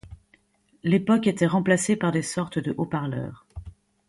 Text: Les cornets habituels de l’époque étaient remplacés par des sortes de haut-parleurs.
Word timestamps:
Les 0.01 0.07
cornets 0.07 0.33
habituels 0.33 0.77
de 0.81 0.89
l’époque 0.89 1.27
étaient 1.27 1.45
remplacés 1.45 1.95
par 1.95 2.11
des 2.11 2.23
sortes 2.23 2.57
de 2.57 2.73
haut-parleurs. 2.75 3.45